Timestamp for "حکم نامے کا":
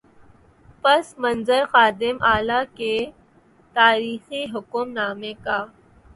4.53-5.59